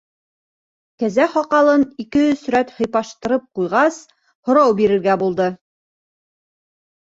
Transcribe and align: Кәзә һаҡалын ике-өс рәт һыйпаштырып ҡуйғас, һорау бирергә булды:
Кәзә 1.01 1.25
һаҡалын 1.33 1.83
ике-өс 2.03 2.41
рәт 2.55 2.71
һыйпаштырып 2.77 3.45
ҡуйғас, 3.61 4.01
һорау 4.49 4.75
бирергә 4.81 5.19
булды: 5.25 5.51